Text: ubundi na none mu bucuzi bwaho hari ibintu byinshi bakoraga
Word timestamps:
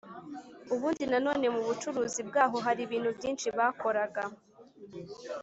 ubundi 0.73 1.03
na 1.11 1.19
none 1.27 1.45
mu 1.55 1.61
bucuzi 1.67 2.21
bwaho 2.29 2.57
hari 2.65 2.79
ibintu 2.87 3.09
byinshi 3.17 3.47
bakoraga 3.57 4.23